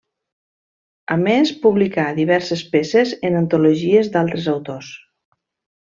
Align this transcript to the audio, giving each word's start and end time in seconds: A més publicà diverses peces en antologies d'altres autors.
A 1.15 1.17
més 1.25 1.51
publicà 1.65 2.05
diverses 2.21 2.65
peces 2.73 3.13
en 3.31 3.41
antologies 3.45 4.11
d'altres 4.17 4.53
autors. 4.59 4.93